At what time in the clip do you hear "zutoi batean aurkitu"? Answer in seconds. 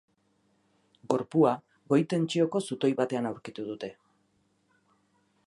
2.69-3.69